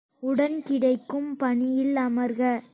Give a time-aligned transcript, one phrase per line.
[0.23, 2.61] உடன் கிடைக்கும் பணியில் அமர்க!